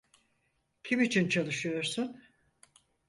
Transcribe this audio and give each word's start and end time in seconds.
Kim 0.83 0.99
için 1.01 1.29
çalışıyorsun? 1.29 2.17